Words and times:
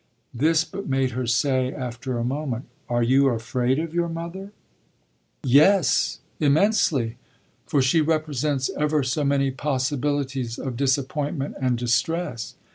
This 0.33 0.63
but 0.65 0.89
made 0.89 1.11
her 1.11 1.27
say 1.27 1.71
after 1.71 2.17
a 2.17 2.23
moment: 2.23 2.65
"Are 2.89 3.03
you 3.03 3.27
afraid 3.29 3.77
of 3.77 3.93
your 3.93 4.09
mother?" 4.09 4.51
"Yes, 5.43 6.21
immensely; 6.39 7.17
for 7.67 7.83
she 7.83 8.01
represents 8.01 8.71
ever 8.75 9.03
so 9.03 9.23
many 9.23 9.51
possibilities 9.51 10.57
of 10.57 10.75
disappointment 10.75 11.53
and 11.61 11.77
distress. 11.77 12.55